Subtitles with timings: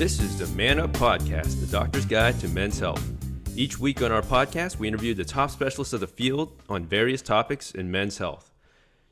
[0.00, 3.06] This is the Man Up Podcast, the doctor's guide to men's health.
[3.54, 7.20] Each week on our podcast, we interview the top specialists of the field on various
[7.20, 8.50] topics in men's health.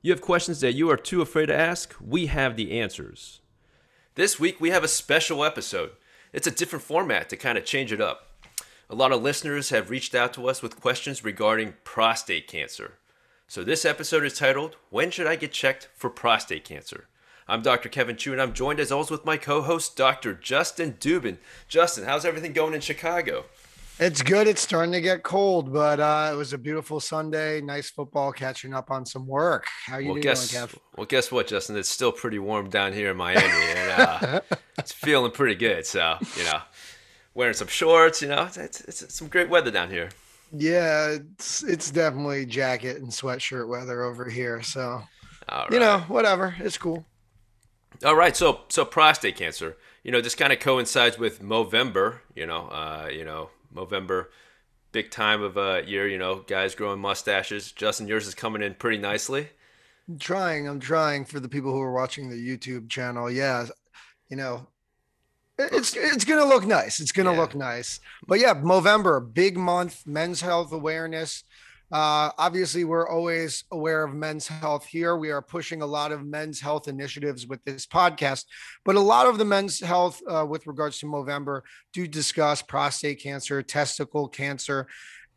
[0.01, 1.95] You have questions that you are too afraid to ask?
[2.01, 3.43] We have the answers.
[4.15, 5.91] This week, we have a special episode.
[6.33, 8.27] It's a different format to kind of change it up.
[8.89, 12.95] A lot of listeners have reached out to us with questions regarding prostate cancer.
[13.47, 17.09] So, this episode is titled, When Should I Get Checked for Prostate Cancer?
[17.51, 17.89] I'm Dr.
[17.89, 20.35] Kevin Chu, and I'm joined as always with my co host, Dr.
[20.35, 21.39] Justin Dubin.
[21.67, 23.47] Justin, how's everything going in Chicago?
[23.99, 24.47] It's good.
[24.47, 27.63] It's starting to get cold, but uh, it was a beautiful Sunday.
[27.63, 29.65] Nice football, catching up on some work.
[29.87, 30.79] How are you well, doing, guess, Kev?
[30.99, 31.77] Well, guess what, Justin?
[31.79, 34.41] It's still pretty warm down here in Miami, and uh,
[34.79, 35.87] it's feeling pretty good.
[35.87, 36.61] So, you know,
[37.33, 40.11] wearing some shorts, you know, it's, it's, it's some great weather down here.
[40.53, 44.63] Yeah, it's it's definitely jacket and sweatshirt weather over here.
[44.63, 45.03] So,
[45.49, 46.55] All you know, whatever.
[46.59, 47.07] It's cool.
[48.05, 52.47] All right, so so prostate cancer, you know, this kind of coincides with Movember, you
[52.47, 54.27] know, uh, you know, Movember,
[54.93, 57.73] big time of a year, you know, guys growing mustaches.
[57.73, 59.51] Justin, yours is coming in pretty nicely.
[60.09, 60.67] I'm trying.
[60.69, 63.31] I'm trying for the people who are watching the YouTube channel.
[63.31, 63.67] Yeah,
[64.29, 64.69] you know,
[65.59, 67.01] it's it's gonna look nice.
[67.01, 67.41] It's gonna Yeah.
[67.41, 68.01] look nice.
[68.27, 71.45] But yeah, November, big month, men's health awareness.
[71.91, 75.17] Uh, obviously, we're always aware of men's health here.
[75.17, 78.45] We are pushing a lot of men's health initiatives with this podcast,
[78.85, 81.63] but a lot of the men's health uh, with regards to Movember
[81.95, 84.87] do discuss prostate cancer, testicle cancer,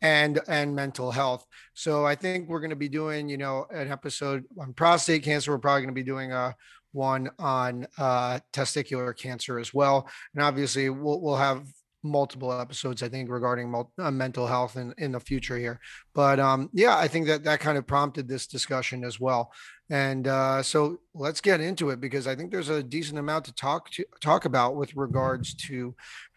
[0.02, 1.46] and and mental health.
[1.74, 5.52] So I think we're going to be doing, you know, an episode on prostate cancer.
[5.52, 6.56] We're probably going to be doing a
[6.92, 11.66] one on uh, testicular cancer as well, and obviously we'll we'll have
[12.04, 15.80] multiple episodes I think regarding mul- uh, mental health in in the future here.
[16.14, 19.52] But um, yeah, I think that that kind of prompted this discussion as well.
[19.90, 23.54] And uh, so let's get into it because I think there's a decent amount to
[23.54, 25.96] talk to talk about with regards to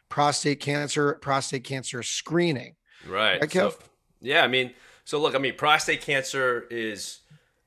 [0.09, 2.75] prostate cancer, prostate cancer screening.
[3.07, 3.41] Right.
[3.41, 3.75] Right, so-
[4.21, 4.73] yeah, I mean,
[5.05, 7.21] so look, I mean, prostate cancer is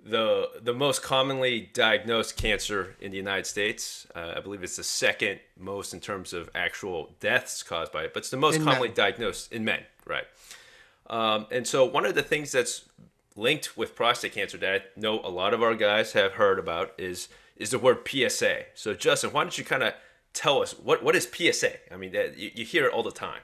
[0.09, 4.07] the the most commonly diagnosed cancer in the United States.
[4.15, 8.13] Uh, I believe it's the second most in terms of actual deaths caused by it,
[8.13, 8.95] but it's the most In commonly men.
[8.95, 10.25] diagnosed in men, right?
[11.09, 12.85] Um, and so one of the things that's
[13.35, 16.93] linked with prostate cancer that I know a lot of our guys have heard about
[16.97, 18.65] is is the word PSA.
[18.75, 19.93] So Justin, why don't you kind of
[20.33, 21.93] tell us what what is PSA?
[21.93, 23.41] I mean, that, you, you hear it all the time.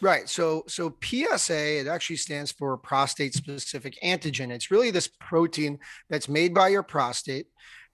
[0.00, 0.28] Right.
[0.28, 4.50] So so PSA it actually stands for prostate specific antigen.
[4.50, 5.78] It's really this protein
[6.10, 7.46] that's made by your prostate,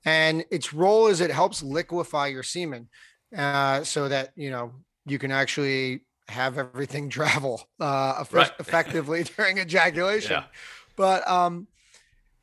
[0.05, 2.89] and its role is it helps liquefy your semen,
[3.37, 4.73] uh, so that you know
[5.07, 8.51] you can actually have everything travel uh, Right.
[8.59, 10.33] effectively during ejaculation.
[10.33, 10.45] Yeah.
[10.97, 11.69] But um,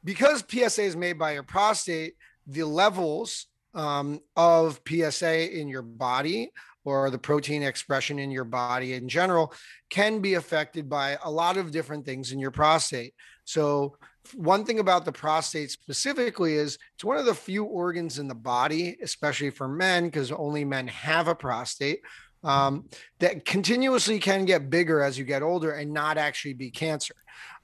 [0.03, 2.15] because PSA is made by your prostate,
[2.47, 6.51] the levels um, of PSA in your body
[6.85, 9.53] or the protein expression in your body in general
[9.89, 13.13] can be affected by a lot of different things in your prostate.
[13.45, 13.97] So,
[14.35, 18.35] one thing about the prostate specifically is it's one of the few organs in the
[18.35, 22.01] body, especially for men, because only men have a prostate,
[22.43, 22.85] um,
[23.19, 27.15] that continuously can get bigger as you get older and not actually be cancer.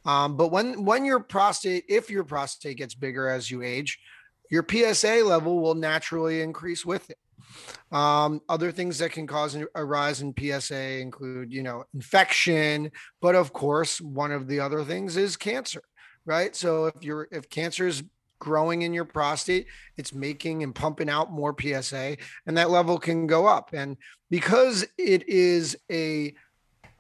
[0.06, 4.00] Um, but when when your prostate, if your prostate gets bigger as you age,
[4.50, 7.18] your PSA level will naturally increase with it.
[7.92, 12.92] Um, other things that can cause a rise in PSA include, you know, infection,
[13.22, 15.84] but of course, one of the other things is cancer,
[16.26, 16.56] right?
[16.56, 18.04] So if you're if cancer is
[18.40, 23.28] growing in your prostate, it's making and pumping out more PSA, and that level can
[23.28, 23.72] go up.
[23.74, 23.98] And
[24.30, 26.34] because it is a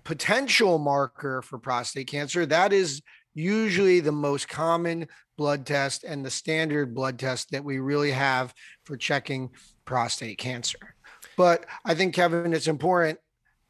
[0.03, 3.01] potential marker for prostate cancer, that is
[3.33, 5.07] usually the most common
[5.37, 8.53] blood test and the standard blood test that we really have
[8.85, 9.49] for checking
[9.85, 10.95] prostate cancer.
[11.37, 13.19] But I think Kevin, it's important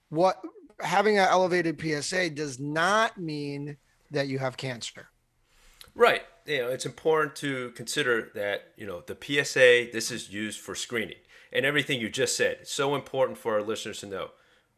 [0.09, 0.41] what
[0.79, 3.77] having an elevated PSA does not mean
[4.12, 5.07] that you have cancer.
[5.94, 6.23] Right.
[6.45, 10.75] You know, it's important to consider that, you know, the PSA, this is used for
[10.75, 11.17] screening.
[11.51, 14.31] And everything you just said, it's so important for our listeners to know.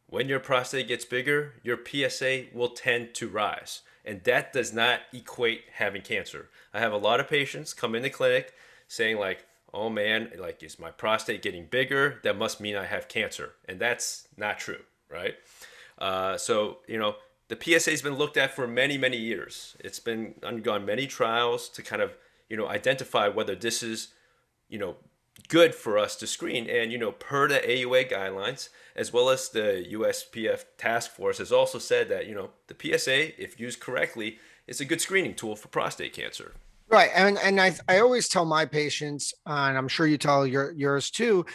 [0.05, 3.81] When your prostate gets bigger, your PSA will tend to rise.
[4.05, 6.49] And that does not equate having cancer.
[6.73, 8.53] I have a lot of patients come in the clinic
[8.87, 9.43] saying like,
[9.77, 12.19] "Oh man, like is my prostate getting bigger?
[12.23, 15.35] That must mean I have cancer." And that's not true, right?
[15.97, 17.15] Uh, so, you know,
[17.47, 19.75] the PSA has been looked at for many, many years.
[19.79, 22.15] It's been undergone many trials to kind of,
[22.49, 24.09] you know, identify whether this is,
[24.69, 24.95] you know,
[25.47, 26.69] good for us to screen.
[26.69, 31.51] And, you know, per the AUA guidelines, as well as the USPF task force has
[31.51, 35.55] also said that, you know, the PSA, if used correctly, is a good screening tool
[35.55, 36.53] for prostate cancer.
[36.89, 37.09] Right.
[37.13, 40.71] And and I I always tell my patients, uh, and I'm sure you tell your
[40.71, 41.45] yours too,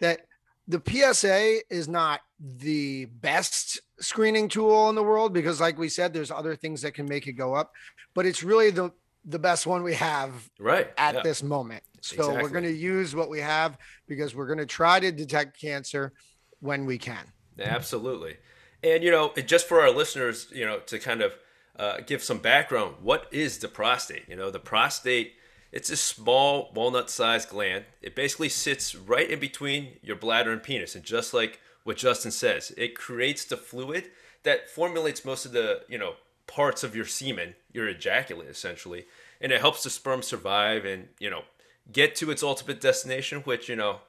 [0.00, 0.22] that
[0.68, 6.12] the PSA is not the best screening tool in the world because, like we said,
[6.12, 7.72] there's other things that can make it go up,
[8.14, 8.90] but it's really the
[9.24, 11.22] the best one we have right at yeah.
[11.22, 11.82] this moment.
[12.00, 12.42] So Exactly.
[12.42, 13.78] we're going to use what we have
[14.08, 16.12] because we're going to try to detect cancer
[16.58, 17.24] when we can.
[17.60, 18.36] Absolutely.
[18.82, 21.32] And, you know, just for our listeners, you know, to kind of
[21.78, 24.28] uh, give some background, what is the prostate?
[24.28, 25.34] You know, the prostate,
[25.70, 27.84] it's a small walnut sized gland.
[28.02, 30.94] It basically sits right in between your bladder and penis.
[30.94, 34.10] And just like what Justin says, it creates the fluid
[34.42, 36.14] that formulates most of the, you know,
[36.46, 39.06] parts of your semen, your ejaculate essentially.
[39.40, 41.42] And it helps the sperm survive and, you know,
[41.90, 44.00] get to its ultimate destination, which, you know,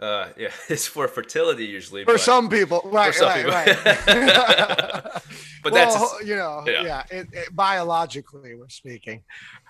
[0.00, 2.04] uh, yeah, it's for fertility usually.
[2.04, 3.52] For some people, right, some right, people.
[3.52, 4.02] right.
[5.62, 6.82] but well, that's you know, yeah.
[6.82, 9.22] yeah, it, it, biologically we're speaking.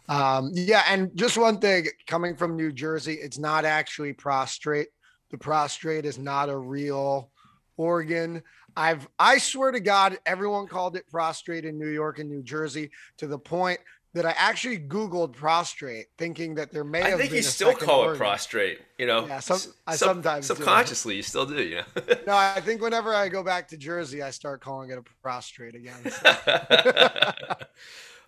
[0.08, 4.88] Um, yeah, and just one thing coming from New Jersey, it's not actually prostrate.
[5.30, 7.30] The prostrate is not a real
[7.76, 8.42] organ.
[8.76, 12.90] I've I swear to God, everyone called it prostrate in New York and New Jersey
[13.18, 13.78] to the point
[14.14, 17.74] that I actually Googled prostrate, thinking that there may I have think been you still
[17.74, 18.78] call it prostrate.
[18.96, 20.54] You know, Yeah, some- I Sub- sometimes do.
[20.54, 21.60] subconsciously you still do.
[21.62, 21.84] You know.
[22.26, 25.74] No, I think whenever I go back to Jersey, I start calling it a prostrate
[25.74, 26.00] again.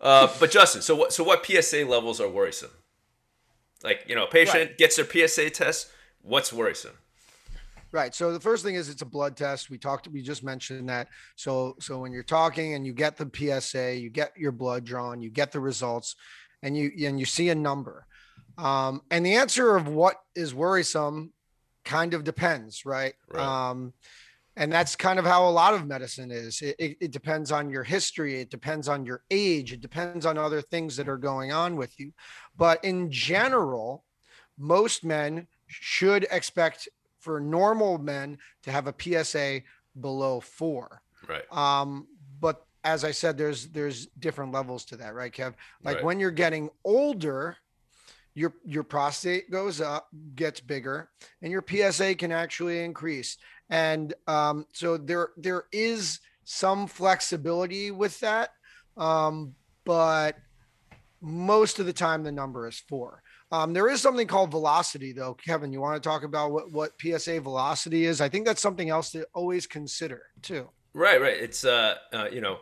[0.01, 1.13] uh, but Justin, so what?
[1.13, 2.71] So what PSA levels are worrisome?
[3.85, 5.89] Like you know, a patient gets their PSA test.
[6.21, 6.99] What's worrisome?
[7.93, 8.15] Right.
[8.15, 9.71] So the first thing is it's a blood test.
[9.71, 11.09] We talked, we just mentioned that.
[11.37, 15.21] So, so when you're talking and you get the PSA, you get your blood drawn,
[15.23, 16.17] you get the results
[16.63, 18.07] and you, and you see a number.
[18.59, 21.33] Um, and the answer of what is worrisome
[21.85, 23.15] kind of depends, right?
[23.29, 23.71] Right.
[23.71, 23.93] Um,
[24.57, 26.63] and that's kind of how a lot of medicine is.
[26.63, 28.41] It, it, it depends on your history.
[28.41, 29.73] It depends on your age.
[29.73, 32.13] It depends on other things that are going on with you.
[32.57, 34.03] But in general,
[34.59, 36.89] most men should expect
[37.27, 39.63] for normal men to have a PSA
[40.01, 41.03] below four.
[41.29, 41.43] Right.
[41.53, 42.07] Um,
[42.41, 45.55] but as I said, there's there's different levels to that, right, Kev?
[45.83, 46.05] Like Right.
[46.05, 47.57] when you're getting older,
[48.35, 51.11] your your prostate goes up, gets bigger,
[51.43, 53.39] and your PSA can actually increase.
[53.71, 58.51] And um, so there there is some flexibility with that,
[58.97, 60.37] um, but
[61.21, 63.21] most of the time the number is four.
[63.53, 65.35] Um, there is something called velocity, though.
[65.35, 68.21] Kevin, you want to talk about what, what PSA velocity is?
[68.21, 70.69] I think that's something else to always consider, too.
[70.95, 71.21] Right.
[71.21, 71.37] Right.
[71.37, 72.59] It's uh, uh, you know,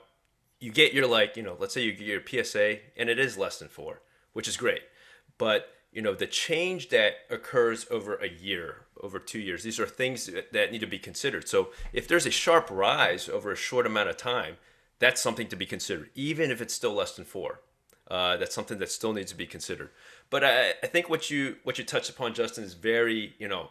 [0.60, 3.38] you get your like, you know, let's say you get your PSA and it is
[3.38, 4.02] less than four,
[4.32, 4.82] which is great,
[5.38, 9.86] but you know the change that occurs over a year over two years these are
[9.86, 13.86] things that- need to be considered so if there's a sharp rise over a short
[13.86, 14.56] amount of time
[14.98, 17.60] that's something to be considered even if it's still less than four
[18.10, 19.90] uh, that's something that still needs to be considered
[20.30, 23.70] but I, I think what you what you touched upon justin is very you know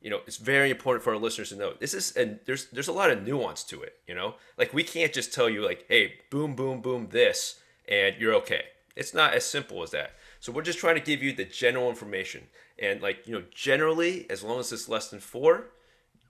[0.00, 2.88] you know it's very important for our listeners to know this is and there's there's
[2.88, 4.34] a lot of nuance to it you know?
[4.58, 8.64] Like we can't just tell you like hey boom boom boom this and you're okay.
[8.94, 10.12] It's not as simple as that.
[10.38, 12.48] So we're just trying to give you the general information.
[12.78, 15.70] And like you know generally as long as it's less than four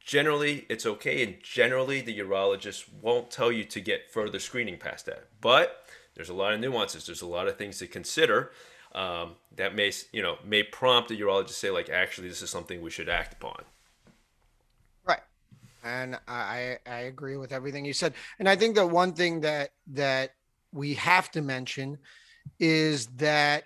[0.05, 5.07] generally it's okay and generally the urologist won't tell you to get further screening past
[5.07, 5.27] that.
[5.41, 7.07] But there's a lot of nuances.
[7.07, 8.53] There's a lot of things to consider
[8.95, 12.51] um, that may you know may prompt the urologist to say like actually this is
[12.51, 13.63] something we should act upon
[15.05, 15.21] Right.
[15.85, 18.15] And I, I agree with everything you said.
[18.39, 20.31] And I think that one thing that that
[20.73, 21.99] we have to mention
[22.61, 23.65] is that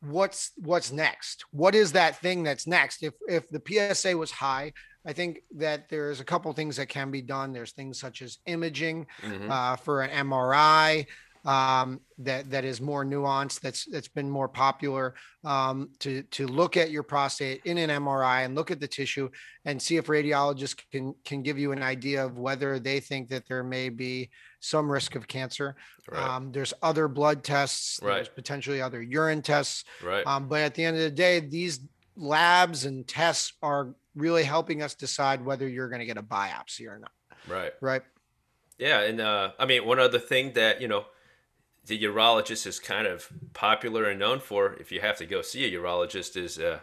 [0.00, 1.44] what's what's next?
[1.50, 3.02] What is that thing that's next?
[3.02, 4.72] If if the PSA was high,
[5.04, 7.52] I think that there's a couple things that can be done.
[7.52, 9.50] There's things such as imaging Mhm.
[9.50, 11.06] uh, for an MRI
[11.44, 13.60] um, that that is more nuanced.
[13.60, 18.44] That's that's been more popular um, to to look at your prostate in an MRI
[18.44, 19.28] and look at the tissue
[19.64, 23.46] and see if radiologists can can give you an idea of whether they think that
[23.48, 24.30] there may be
[24.60, 25.76] some risk of cancer.
[26.10, 27.98] right Um, there's other blood tests.
[28.02, 28.16] Right.
[28.16, 29.84] There's potentially other urine tests.
[30.02, 31.80] right Um, but at the end of the day, these
[32.16, 36.86] labs and tests are really helping us decide whether you're going to get a biopsy
[36.86, 37.12] or not.
[37.48, 38.02] right Right.
[38.80, 41.04] Yeah, and uh, I mean, one other thing that you know,
[41.90, 44.74] the urologist is kind of popular and known for.
[44.74, 46.78] If you have to go see a urologist, is uh,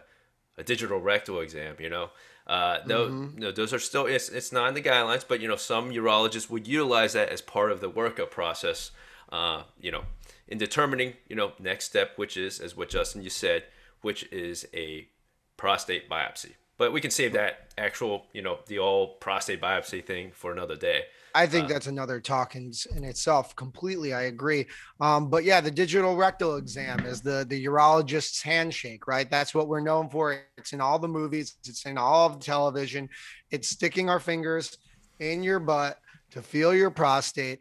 [0.58, 1.76] a digital rectal exam.
[1.80, 2.10] You know,
[2.46, 5.56] uh, no, no, those are still it's it's not in the guidelines, but you know,
[5.56, 8.90] some urologists would utilize that as part of the workup process.
[9.32, 10.04] Uh, you know,
[10.46, 13.64] in determining you know next step, which is as what Justin you said,
[14.02, 15.08] which is a
[15.56, 16.52] prostate biopsy.
[16.76, 20.76] but we can save that actual, you know, the all prostate biopsy thing for another
[20.76, 21.04] day.
[21.34, 23.54] I think uh, that's another talk in, in itself.
[23.56, 24.66] Completely, I agree.
[25.00, 29.30] Um, but yeah, the digital rectal exam is the the urologist's handshake, right?
[29.30, 30.40] That's what we're known for.
[30.56, 31.56] It's in all the movies.
[31.66, 33.08] It's in all of the television.
[33.50, 34.76] It's sticking our fingers
[35.20, 35.98] in your butt
[36.30, 37.60] to feel your prostate,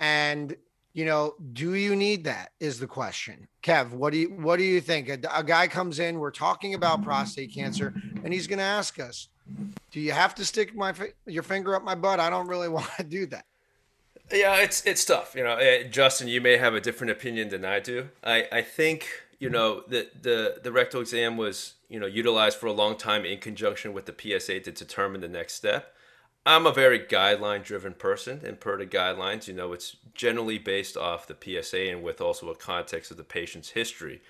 [0.00, 0.56] and
[0.94, 2.52] you know, do you need that?
[2.60, 3.48] Is the question.
[3.62, 5.08] Kev, what do you what do you think?
[5.08, 9.00] A, a guy comes in, we're talking about prostate cancer, and he's going to ask
[9.00, 9.28] us,
[9.90, 10.94] "Do you have to stick my
[11.26, 12.20] your finger up my butt?
[12.20, 13.44] I don't really want to do that."
[14.32, 15.34] Yeah, it's it's tough.
[15.34, 18.08] You know, eh, Justin, you may have a different opinion than I do.
[18.22, 19.08] I I think
[19.40, 23.24] you know the the the rectal exam was you know utilized for a long time
[23.24, 25.93] in conjunction with the PSA to determine the next step.
[26.46, 30.96] I'm a very guideline driven person, and per the guidelines, you know, it's generally based
[30.96, 34.20] off the PSA and with also a context of the patient's history.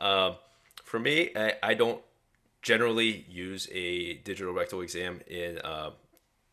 [0.00, 0.36] Um,
[0.82, 2.02] for me, I, I, don't
[2.60, 5.90] generally use a digital rectal exam in uh,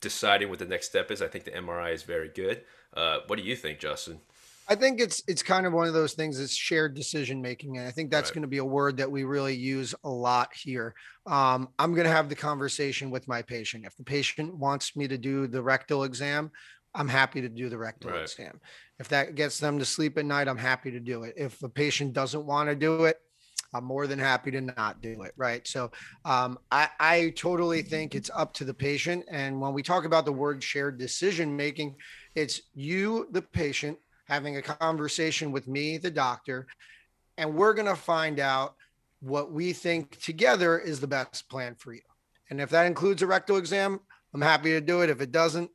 [0.02, 1.22] deciding what the next step is.
[1.22, 2.62] I think the MRI is very good.
[2.94, 4.22] Uh, what do you think, Justin?
[4.70, 6.40] I think it's it's kind of one of those things.
[6.40, 8.36] It's shared decision making, and I think that's right.
[8.36, 10.94] going to be a word that we really use a lot here.
[11.26, 13.86] Um, I'm going to have the conversation with my patient.
[13.86, 16.52] If the patient wants me to do the rectal exam,
[16.94, 18.22] I'm happy to do the rectal right.
[18.22, 18.60] exam.
[19.00, 21.34] If that gets them to sleep at night, I'm happy to do it.
[21.36, 23.18] If the patient doesn't want to do it,
[23.74, 25.34] I'm more than happy to not do it.
[25.36, 25.68] Right.
[25.68, 25.92] So
[26.26, 29.26] um, I, I totally think it's up to the patient.
[29.32, 31.96] And when we talk about the word shared decision making,
[32.36, 33.98] it's you, the patient,
[34.30, 36.68] having a conversation with me, the doctor,
[37.38, 38.76] and we're going to find out
[39.22, 42.02] what we think together is the best plan for you.
[42.50, 44.00] And if that includes a rectal exam,
[44.34, 45.10] I'm happy to do it.
[45.10, 45.72] If it doesn't,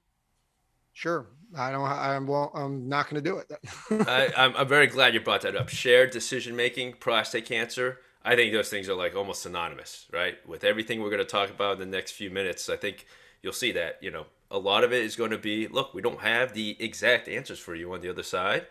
[0.93, 1.27] sure.
[1.57, 1.85] I don't.
[1.85, 2.27] I'm.
[2.27, 3.53] Well, I'm not going to do it.
[4.09, 4.57] I, I'm.
[4.57, 5.69] I'm very glad you brought that up.
[5.69, 7.99] Shared decision making, prostate cancer.
[8.25, 10.37] I think those things are like almost synonymous, right?
[10.49, 13.07] With everything we're going to talk about in the next few minutes, I think
[13.43, 13.99] you'll see that.
[14.01, 16.77] You know, a lot of it is going to be look, we don't have the
[16.79, 18.67] exact answers for you on the other side,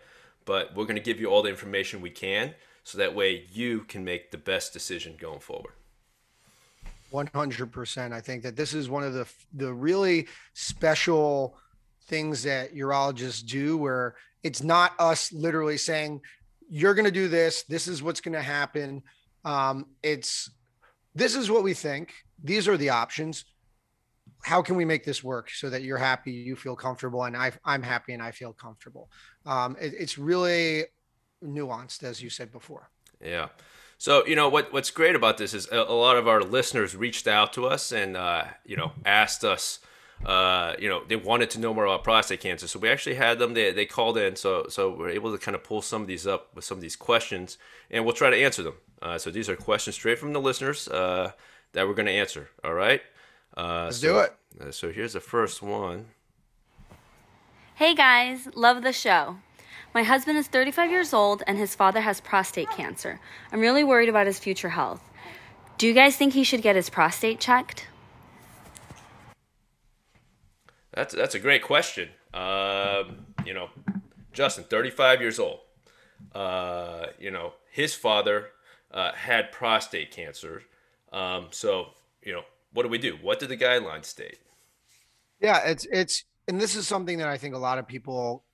[0.46, 3.80] but we're going to give you all the information we can so that way you
[3.80, 5.74] can make the best decision going forward.
[7.12, 8.12] 100%.
[8.12, 11.58] I think that this is one of the the really special
[12.06, 16.20] things that urologists do where it's not us literally saying
[16.68, 19.02] you're going to do this, this is what's going to happen.
[19.44, 20.50] Um, it's
[21.14, 22.14] this is what we think.
[22.42, 23.44] These are the options
[24.44, 27.52] how can we make this work so that you're happy, you feel comfortable, and I,
[27.64, 29.08] I'm happy and I feel comfortable.
[29.46, 30.84] Um, it, it's really
[31.42, 32.90] nuanced, as you said before.
[33.24, 33.48] Yeah.
[33.96, 36.94] So you know what what's great about this is a, a lot of our listeners
[36.94, 39.80] reached out to us and uh, you know asked us.
[40.24, 43.38] Uh, you know, they wanted to know more about prostate cancer, so we actually had
[43.38, 43.52] them.
[43.52, 46.26] They, they called in, so so we're able to kind of pull some of these
[46.26, 47.58] up with some of these questions,
[47.90, 48.74] and we'll try to answer them.
[49.02, 51.32] Uh, so these are questions straight from the listeners uh,
[51.72, 52.48] that we're going to answer.
[52.62, 53.02] All right.
[53.56, 54.34] Uh, Let's so, do it.
[54.60, 56.06] Uh, so here's the first one.
[57.76, 59.36] Hey guys, love the show.
[59.94, 63.20] My husband is 35 years old and his father has prostate cancer.
[63.52, 65.02] I'm really worried about his future health.
[65.78, 67.88] Do you guys think he should get his prostate checked?
[70.92, 72.08] That's that's a great question.
[72.32, 73.70] Um, you know,
[74.32, 75.60] Justin, 35 years old.
[76.32, 78.50] Uh, you know, his father
[78.92, 80.62] uh, had prostate cancer.
[81.12, 81.88] Um, so,
[82.22, 82.42] you know,
[82.74, 83.16] what do we do?
[83.22, 84.38] What do the guidelines state?
[85.40, 88.44] Yeah, it's it's and this is something that I think a lot of people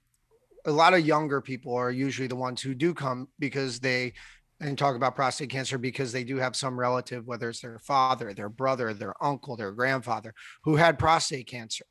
[0.66, 4.12] a lot of younger people are usually the ones who do come because they
[4.60, 8.34] and talk about prostate cancer because they do have some relative, whether it's their father,
[8.34, 10.34] their brother, their uncle, their grandfather,
[10.64, 11.86] who had prostate cancer.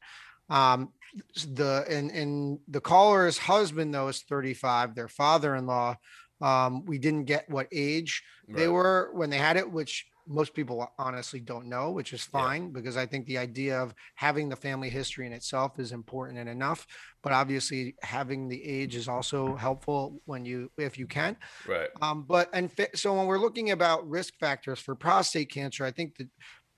[0.50, 0.93] Um,
[1.33, 4.93] the and and the caller's husband though is 35.
[4.93, 5.95] Their father-in-law,
[6.41, 8.57] um, we didn't get what age right.
[8.57, 12.63] they were when they had it, which most people honestly don't know, which is fine
[12.63, 12.69] yeah.
[12.71, 16.48] because I think the idea of having the family history in itself is important and
[16.48, 16.86] enough.
[17.24, 21.36] But obviously, having the age is also helpful when you, if you can.
[21.67, 21.89] Right.
[22.01, 26.15] Um, but and so when we're looking about risk factors for prostate cancer, I think
[26.17, 26.27] that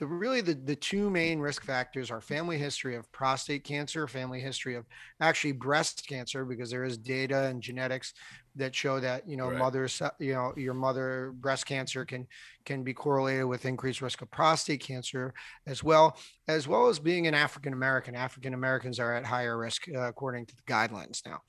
[0.02, 4.40] the really the, the two main risk factors are family history of prostate cancer, family
[4.40, 4.88] history of
[5.20, 8.16] actually breast cancer, because there is data and genetics
[8.56, 9.58] that show that you know right.
[9.58, 12.28] mothers you know your mother breast cancer can
[12.66, 15.34] can be correlated with increased risk of prostate cancer
[15.66, 16.18] as well
[16.48, 20.46] as well as being an african american african americans are at higher risk uh, according
[20.46, 21.40] to the guidelines now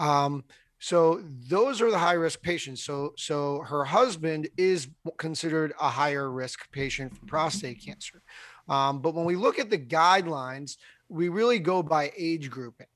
[0.00, 0.44] um,
[0.80, 2.82] so those are the high risk patients.
[2.82, 8.22] So so her husband is considered a higher risk patient for prostate cancer.
[8.66, 10.76] Um, but when we look at the guidelines,
[11.08, 12.86] we really go by age grouping.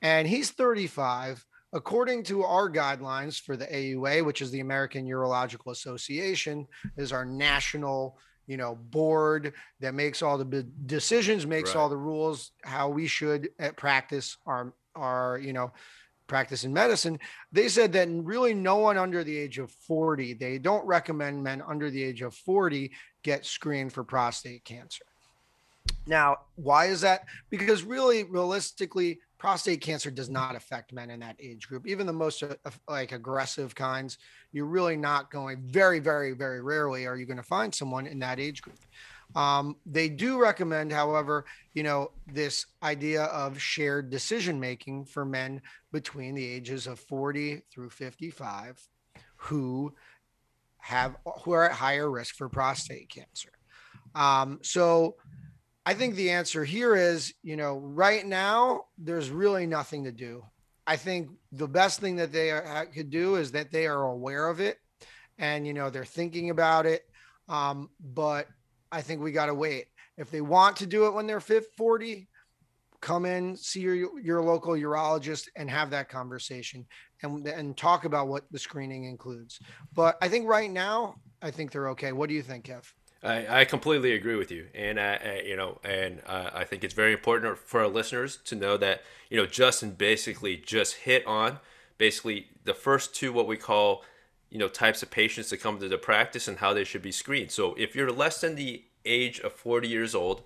[0.00, 1.44] And he's 35.
[1.72, 7.24] According to our guidelines for the AUA, which is the American Urological Association, is our
[7.24, 11.80] national you know board that makes all the decisions makes Right.
[11.80, 15.70] all the rules how we should uh, practice our our you know
[16.26, 17.18] practice in medicine.
[17.52, 21.62] They said that really no one under the age of 40 they don't recommend men
[21.66, 22.90] under the age of 40
[23.22, 25.04] get screened for prostate cancer.
[26.06, 27.24] Now why is that?
[27.50, 31.86] Because really realistically prostate cancer does not affect men in that age group.
[31.86, 32.54] Even the most uh,
[32.88, 34.18] like aggressive kinds
[34.52, 38.18] you're really not going very very very rarely are you going to find someone in
[38.18, 38.78] that age group.
[39.36, 45.62] Um, they do recommend however you know this idea of shared decision making for men
[45.92, 48.80] between the ages of 40 through 55
[49.36, 49.94] who
[50.78, 53.50] have who are at higher risk for prostate cancer.
[54.14, 55.16] Um, so
[55.88, 60.44] I think the answer here is, you know, right now there's really nothing to do.
[60.86, 64.48] I think the best thing that they are, could do is that they are aware
[64.48, 64.76] of it,
[65.38, 67.06] and you know they're thinking about it.
[67.48, 68.48] Um, but
[68.92, 69.86] I think we got to wait.
[70.18, 72.28] If they want to do it when they're 50, 40,
[73.00, 76.84] come in, see your your local urologist, and have that conversation,
[77.22, 79.58] and and talk about what the screening includes.
[79.94, 82.12] But I think right now, I think they're okay.
[82.12, 82.84] What do you think, Kev?
[83.22, 86.84] I, I completely agree with you, and uh, uh, you know, and uh, I think
[86.84, 91.26] it's very important for our listeners to know that you know Justin basically just hit
[91.26, 91.58] on
[91.98, 94.04] basically the first two what we call
[94.50, 97.12] you know types of patients that come to the practice and how they should be
[97.12, 97.50] screened.
[97.50, 100.42] So if you're less than the age of 40 years old,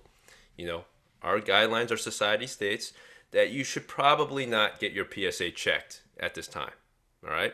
[0.57, 0.85] you know,
[1.21, 2.93] our guidelines, our society states
[3.31, 6.71] that you should probably not get your PSA checked at this time.
[7.25, 7.53] All right.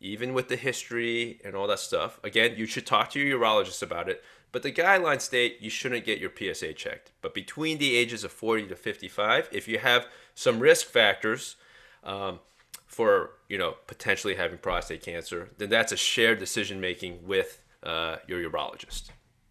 [0.00, 3.82] Even with the history and all that stuff, again, you should talk to your urologist
[3.82, 4.22] about it.
[4.52, 7.12] But the guidelines state you shouldn't get your PSA checked.
[7.22, 11.56] But between the ages of 40 to 55, if you have some risk factors
[12.04, 12.40] um,
[12.86, 18.16] for you know potentially having prostate cancer, then that's a shared decision making with uh,
[18.28, 19.08] your urologist.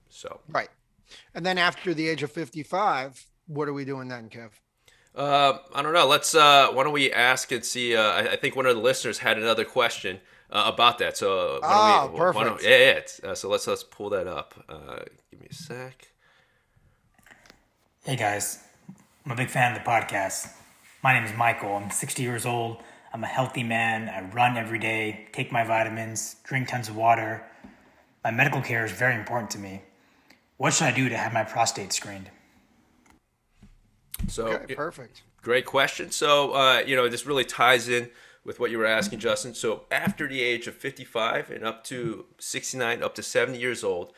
[0.10, 0.69] So right,
[1.34, 4.52] and then after the age of 55, what are we doing then, Kev?
[5.15, 6.08] Uh, I don't know.
[6.08, 6.36] Let's.
[6.36, 7.95] Uh, why don't we ask and see?
[7.95, 10.19] Uh, I, I think one of the listeners had another question
[10.52, 11.18] uh, about that.
[11.18, 12.36] So why oh, don't we, perfect.
[12.36, 13.32] Why don't, yeah, yeah.
[13.32, 14.54] Uh, so let's let's pull that up.
[14.68, 16.08] Uh, give me a sec.
[18.04, 18.60] Hey guys,
[19.26, 20.52] I'm a big fan of the podcast.
[21.04, 21.76] My name is Michael.
[21.76, 22.78] I'm 60 years old.
[23.14, 24.10] I'm a healthy man.
[24.10, 27.46] I run every day, take my vitamins, drink tons of water.
[28.24, 29.82] My medical care is very important to me.
[30.58, 32.30] What should I do to have my prostate screened?
[34.28, 35.24] So Okay, perfect.
[35.42, 36.12] Great question.
[36.12, 38.10] So, uh, you know, this really ties in
[38.43, 39.54] with what you were asking, Justin.
[39.54, 44.13] So, after the age of 55 and up to 69, up to 70 years old,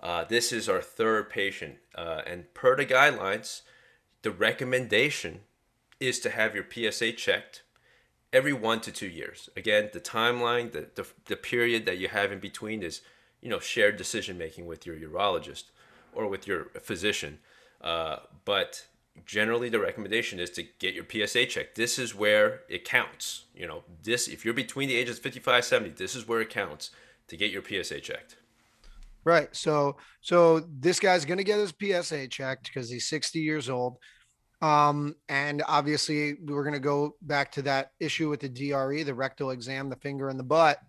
[0.00, 1.76] uh, this is our third patient.
[1.94, 3.62] Uh, and per the guidelines,
[4.22, 5.40] the recommendation
[6.00, 7.62] is to have your PSA checked
[8.32, 9.48] every one to two years.
[9.56, 13.00] Again, the timeline, the, the, the period that you have in between is,
[13.40, 15.64] you know, shared decision making with your urologist
[16.12, 17.38] or with your physician.
[17.80, 18.86] Uh, but
[19.24, 21.76] generally the recommendation is to get your PSA checked.
[21.76, 23.44] This is where it counts.
[23.54, 26.50] You know, this if you're between the ages of 55 70, this is where it
[26.50, 26.90] counts
[27.28, 28.36] to get your PSA checked.
[29.24, 29.54] Right.
[29.54, 33.96] So so this guy's going to get his PSA checked because he's 60 years old.
[34.62, 39.14] Um, and obviously we're going to go back to that issue with the DRE, the
[39.14, 40.80] rectal exam, the finger in the butt.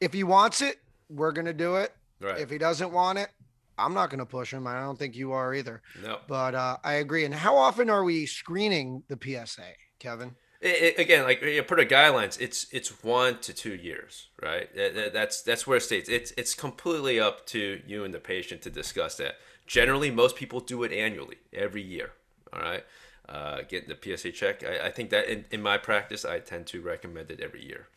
[0.00, 0.76] If he wants it,
[1.08, 1.94] we're going to do it.
[2.20, 2.38] Right.
[2.38, 3.28] If he doesn't want it,
[3.78, 4.66] I'm not going to push him.
[4.66, 5.82] I don't think you are either.
[6.02, 6.18] no.
[6.28, 7.24] But uh, I agree.
[7.24, 9.62] And how often are we screening the PSA,
[9.98, 10.34] Kevin?
[10.60, 14.74] It, it, again, like you put the guidelines, it's it's one to two years, right?
[14.74, 16.08] That- that- That's that's where it states.
[16.08, 19.34] It's it's completely up to you and the patient to discuss that.
[19.66, 22.12] Generally, most people do it annually, every year.
[22.52, 22.84] All right,
[23.28, 24.62] uh, getting the PSA check.
[24.64, 27.88] I, I think that in, in my practice, I tend to recommend it every year.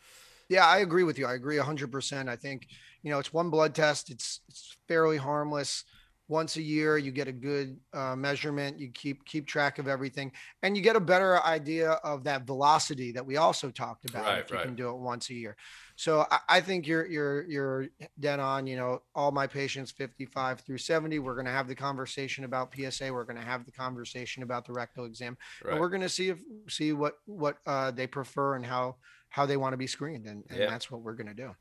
[0.48, 1.26] Yeah, I agree with you.
[1.26, 2.28] I agree 100%.
[2.28, 2.66] I think,
[3.02, 4.10] you know, it's one blood test.
[4.10, 5.84] It's it's fairly harmless.
[6.30, 8.78] Once a year, you get a good uh, measurement.
[8.78, 10.30] You keep keep track of everything,
[10.62, 14.26] and you get a better idea of that velocity that we also talked about.
[14.26, 15.56] Right, if you can do it once a year.
[15.96, 17.86] So I, I think you're you're you're
[18.20, 18.66] dead on.
[18.66, 22.74] You know, all my patients 55 through 70, we're going to have the conversation about
[22.74, 23.10] PSA.
[23.10, 25.70] We're going to have the conversation about the rectal exam, Right.
[25.72, 28.96] and we're going to see if see what what uh, they prefer and how
[29.30, 30.68] how they want to be screened, and, and Yeah.
[30.68, 31.54] that's what we're going to do.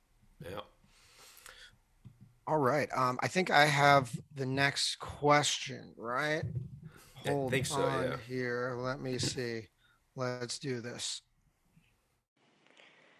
[0.43, 0.59] Yeah.
[2.47, 2.87] All right.
[2.95, 6.43] Um, I think I have the next question, right?
[7.25, 8.17] Hold think so, on yeah.
[8.25, 8.75] here.
[8.79, 9.67] Let me see.
[10.15, 11.21] Let's do this.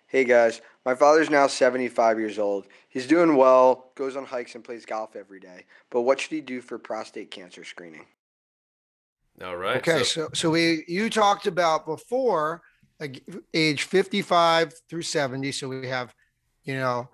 [0.09, 2.67] Hey guys, my father's now 75 years old.
[2.87, 5.65] He's doing well, goes on hikes and plays golf every day.
[5.89, 8.05] But what should he do for prostate cancer screening?
[9.43, 9.77] All right.
[9.77, 12.61] Okay, so- so so we you talked about before
[13.01, 13.21] like
[13.53, 15.51] age 55 through 70.
[15.51, 16.15] So we have,
[16.63, 17.09] you know,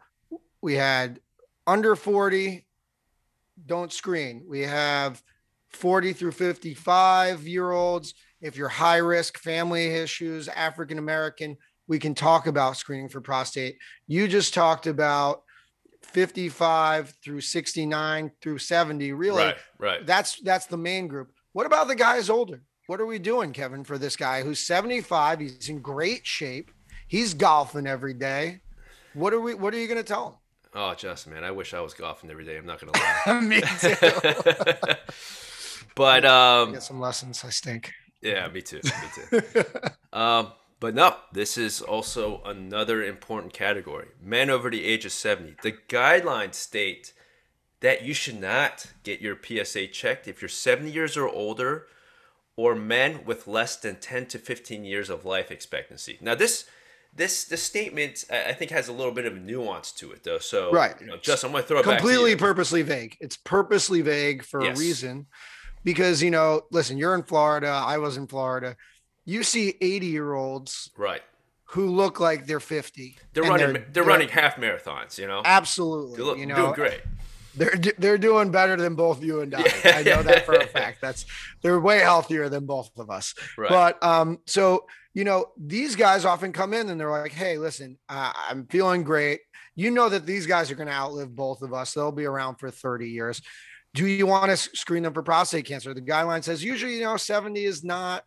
[0.62, 1.20] we had
[1.68, 2.66] under 40,
[3.66, 4.44] don't screen.
[4.48, 5.22] We have
[5.72, 8.14] 40 through 55 year olds.
[8.42, 13.78] If you're high risk, family issues, African American, we can talk about screening for prostate.
[14.08, 15.44] You just talked about
[16.02, 19.12] 55 through 69 through 70.
[19.14, 20.06] Really, Right, right.
[20.06, 21.32] that's that's the main group.
[21.54, 22.62] What about the guys older?
[22.88, 25.40] What are we doing, Kevin, for this guy who's 75?
[25.40, 26.72] He's in great shape.
[27.08, 28.62] He's golfing every day.
[29.14, 30.42] What are we what are you gonna tell
[30.76, 32.58] Oh, Justin, man, I wish I was golfing every day.
[32.58, 32.94] I'm not gonna
[33.28, 33.42] lie.
[33.42, 33.96] Me too.
[35.96, 37.44] but um, Get some lessons.
[37.46, 37.92] I stink.
[38.22, 38.82] yeah, me too.
[38.84, 39.64] Me too.
[40.18, 44.08] um, but no, this is also another important category.
[44.22, 45.58] Men over the age of 70.
[45.62, 47.14] The guidelines state
[47.80, 51.86] that you should not get your PSA checked if you're 70 years or older
[52.56, 56.18] or men with less than 10 to 15 years of life expectancy.
[56.22, 56.66] Now this
[57.16, 60.40] this this statement I think has a little bit of nuance to it though.
[60.40, 60.96] So Right.
[61.00, 63.18] you know, Justin, I'm gonna throw it back to completely purposely vague.
[63.20, 64.78] It's purposely vague for Yes.
[64.78, 65.28] a reason.
[65.84, 68.76] Because you know, listen, you're in Florida, I was in Florida.
[69.26, 71.22] You see 80 year olds right.
[71.66, 73.18] who look like they're 50.
[73.34, 75.42] They're running they're, running half marathons, you know.
[75.46, 76.18] absolutely.
[76.18, 77.02] They look, you doing know, great.
[77.56, 79.60] they're they're doing better than both you and I.
[79.86, 81.00] I know that for a fact.
[81.02, 81.26] That's
[81.62, 83.36] they're way healthier than both of us.
[83.58, 83.70] Right.
[83.70, 87.98] But um, so you know, these guys often come in and they're like, "Hey, listen,
[88.10, 89.42] uh, I'm feeling great.
[89.76, 91.94] You know that these guys are going to outlive both of us.
[91.94, 93.42] They'll be around for 30 years.
[93.94, 95.94] Do you want to screen them for prostate cancer?
[95.94, 98.24] The guideline says usually, you know, 70 is not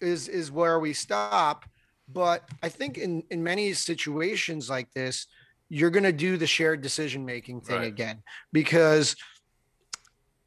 [0.00, 1.64] is is where we stop.
[2.08, 5.26] But I think in in many situations like this,
[5.68, 7.86] you're going to do the shared decision making thing Right.
[7.88, 9.14] again because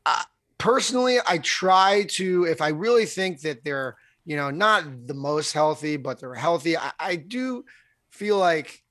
[0.06, 0.24] uh,
[0.58, 5.54] personally, I try to if I really think that they're you know not the most
[5.54, 6.78] healthy, but they're healthy.
[6.78, 7.66] I, I do
[8.12, 8.82] feel like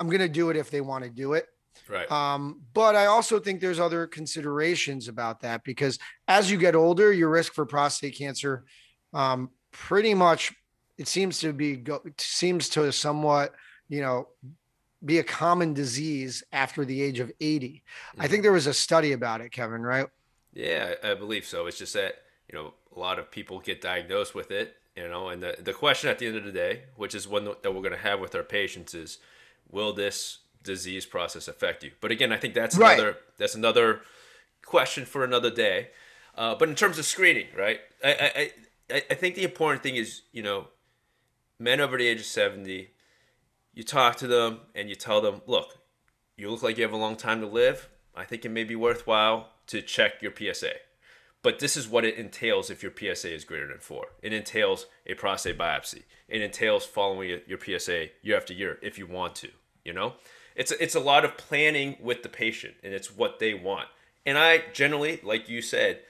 [0.00, 1.46] I'm going to do it if they want to do it.
[1.88, 2.10] Right.
[2.10, 7.12] Um, but I also think there's other considerations about that because as you get older,
[7.12, 8.64] your risk for prostate cancer,
[9.14, 10.52] um, pretty much,
[10.98, 13.54] it seems to be go, it seems to somewhat,
[13.88, 14.28] you know,
[15.04, 17.82] be a common disease after the age of 80.
[18.18, 20.06] I think there was a study about it, Kevin, right?
[20.52, 21.66] Yeah, I believe so.
[21.66, 22.16] It's just that
[22.50, 25.72] you know a lot of people get diagnosed with it, you know, and the the
[25.72, 28.18] question at the end of the day, which is one that we're going to have
[28.20, 29.18] with our patients, is
[29.70, 31.92] will this disease process affect you?
[32.00, 32.98] But again, I think that's Right.
[32.98, 34.00] another that's another
[34.66, 35.90] question for another day.
[36.34, 37.80] Uh, but in terms of screening, right?
[38.04, 38.52] I, I
[38.96, 40.68] I I think the important thing is you know
[41.58, 42.90] men over the age of seventy.
[43.74, 45.78] You talk to them and you tell them, look,
[46.36, 47.88] you look like you have a long time to live.
[48.16, 50.72] I think it may be worthwhile to check your PSA.
[51.42, 54.06] But this is what it entails if your PSA is greater than four.
[54.22, 56.02] It entails a prostate biopsy.
[56.28, 59.48] It entails following your PSA year after year if you want to.
[59.84, 60.14] You know,
[60.56, 63.88] it's it's a lot of planning with the patient, and it's what they want.
[64.26, 66.00] And I generally, like you said,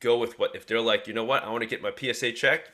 [0.00, 2.32] go with what if they're like, you know what, I want to get my PSA
[2.32, 2.70] checked.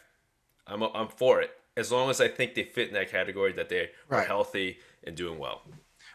[0.66, 3.68] I'm I'm for it as long as I think they fit in that category that
[3.68, 5.62] they are healthy and doing well.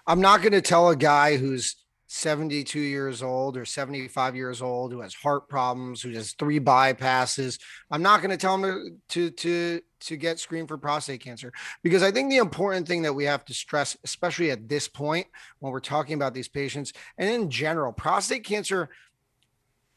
[0.06, 1.78] I'm not going to tell a guy who's
[2.14, 7.60] 72 years old or 75 years old who has heart problems, who has three bypasses.
[7.90, 12.04] I'm not going to tell to, to to to get screened for prostate cancer because
[12.04, 15.26] I think the important thing that we have to stress, especially at this point
[15.58, 18.90] when we're talking about these patients and in general, prostate cancer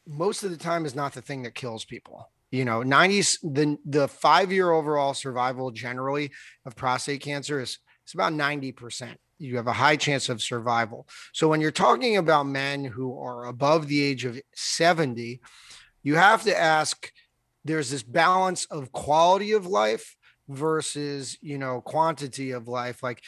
[0.07, 2.31] most of the time is not the thing that kills people.
[2.49, 6.31] You know, 90s the the five year overall survival generally
[6.65, 9.17] of prostate cancer is it's about 90%.
[9.39, 11.07] You have a high chance of survival.
[11.33, 15.39] So when you're talking about men who are above the age of 70,
[16.03, 17.11] you have to ask
[17.65, 20.15] there's this balance of quality of life
[20.47, 23.03] versus, you know, quantity of life.
[23.03, 23.21] Like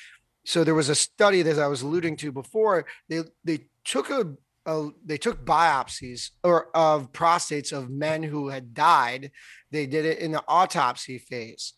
[0.46, 2.86] so there was a study that I was alluding to before.
[3.08, 4.34] They they took a,
[5.06, 9.32] they took biopsies or of prostates of men who had died.
[9.72, 11.74] They did it in the autopsy phase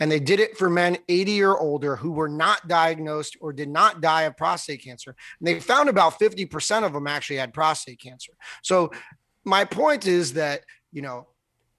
[0.00, 3.68] and they did it for men 80 or older who were not diagnosed or did
[3.68, 5.14] not die of prostate cancer.
[5.40, 8.32] And they found about 50% of them actually had prostate cancer.
[8.62, 8.92] So
[9.44, 11.28] my point is that, you know,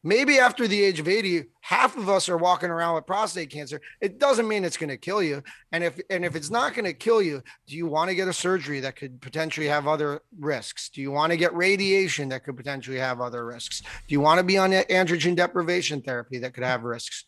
[0.03, 3.81] maybe after the age of 80, half of us are walking around with prostate cancer.
[3.99, 5.43] It doesn't mean it's going to kill you.
[5.71, 8.27] And if and if it's not going to kill you, do you want to get
[8.27, 10.89] a surgery that could potentially have other risks?
[10.89, 13.81] Do you want to get radiation that could potentially have other risks?
[13.81, 17.25] Do you want to be on androgen deprivation therapy that could have risks?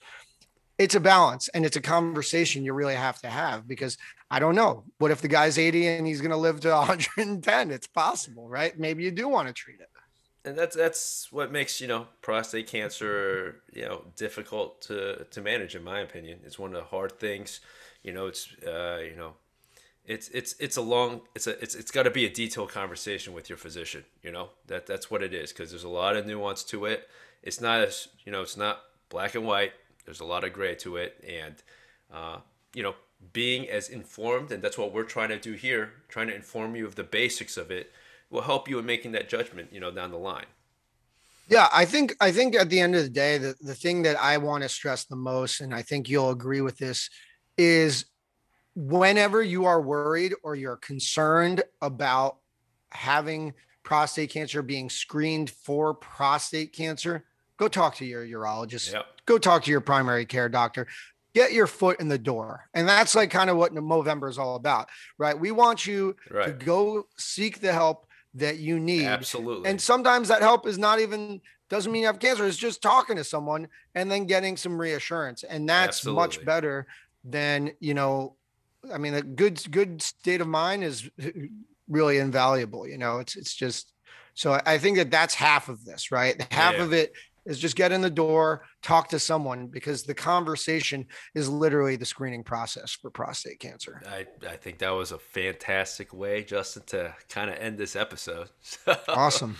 [0.79, 3.97] It's a balance and it's a conversation you really have to have because
[4.31, 4.83] I don't know.
[4.97, 7.71] What if the guy's 80 and he's going to live to 110?
[7.71, 8.77] It's possible, right?
[8.79, 9.89] Maybe you do want to treat it.
[10.45, 15.75] and that's that's what makes you know prostate cancer you know difficult to to manage
[15.75, 17.59] in my opinion it's one of the hard things
[18.03, 19.33] you know it's uh you know
[20.05, 23.33] it's it's it's a long it's a it's it's got to be a detailed conversation
[23.33, 24.03] with your physician.
[24.23, 27.07] You know that that's what it is because there's a lot of nuance to it.
[27.43, 28.75] It's not as you know it's not
[29.09, 29.73] black and white.
[30.09, 31.53] There's a lot of gray to it, and
[32.11, 32.37] uh,
[32.73, 32.95] you know
[33.31, 36.87] being as informed and that's what we're trying to do here, trying to inform you
[36.87, 37.91] of the basics of it,
[38.31, 39.71] will help you in making that judgment.
[39.71, 40.47] You know down the line.
[41.47, 44.19] Yeah, I think I think at the end of the day, the, the thing that
[44.19, 47.07] I want to stress the most, and I think you'll agree with this,
[47.55, 48.05] is
[48.73, 52.37] whenever you are worried or you're concerned about
[52.91, 57.25] having prostate cancer, being screened for prostate cancer,
[57.59, 58.93] go talk to your urologist.
[58.93, 59.05] Yep.
[59.25, 60.87] Go talk to your primary care doctor.
[61.35, 62.67] Get your foot in the door.
[62.73, 65.37] And that's like kind of what Movember is all about, right?
[65.37, 69.05] We want you to go seek the help that you need.
[69.05, 69.69] Absolutely.
[69.69, 72.47] And sometimes that help is not even doesn't mean you have cancer.
[72.47, 75.43] It's just talking to someone and then getting some reassurance.
[75.43, 76.87] And that's much better
[77.23, 78.35] than, you know,
[78.91, 81.07] I mean, a good good state of mind is
[81.87, 82.87] really invaluable.
[82.87, 83.93] You know, it's it's just
[84.33, 86.41] so I- I think that that's half of this, right?
[86.51, 86.83] Half Yeah.
[86.83, 87.13] of it
[87.49, 92.05] is just get in the door, talk to someone because the conversation is literally the
[92.05, 94.01] screening process for prostate cancer.
[94.07, 98.49] I, I think that was a fantastic way, Justin, to kind of end this episode.
[99.09, 99.57] awesome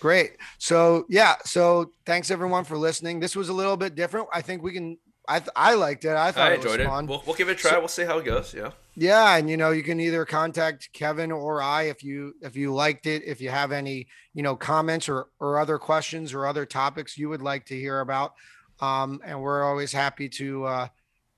[0.00, 4.40] great so yeah so thanks everyone for listening this was a little bit different i
[4.40, 4.96] think we can
[5.28, 6.86] i th- i liked it i thought I it was enjoyed it.
[6.88, 7.78] fun We'll, we'll give it a try.
[7.78, 8.54] we'll see how it goes.
[8.54, 8.70] Yeah.
[8.96, 12.72] yeah and you know you can either contact kevin or i if you if you
[12.74, 16.64] liked it if you have any you know comments or or other questions or other
[16.66, 18.32] topics you would like to hear about
[18.80, 20.88] um and we're always happy to uh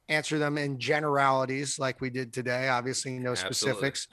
[0.08, 3.54] answer them in generalities like we did today obviously no Absolutely.
[3.54, 4.08] specifics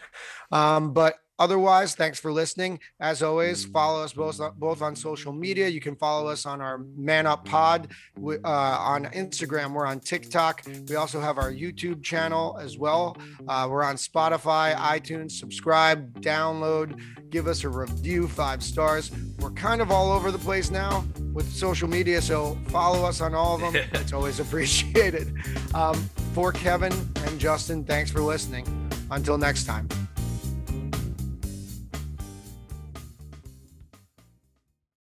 [0.51, 2.80] um but otherwise thanks for listening.
[3.00, 5.67] As always follow us both both on social media.
[5.67, 9.73] You can follow us on our man up pod uh, on instagram.
[9.73, 10.63] We're on tiktok.
[10.88, 13.17] We also have our youtube channel as well.
[13.47, 15.32] Uh, we're on spotify itunes.
[15.32, 19.12] Subscribe download give us a review five stars.
[19.39, 23.34] We're kind of all over the place now with social media so follow us on
[23.34, 23.76] all of them.
[23.93, 25.34] It's always appreciated.
[25.73, 25.95] Um,
[26.34, 26.93] for kevin
[27.26, 28.65] and justin thanks for listening.
[29.10, 29.88] Until next time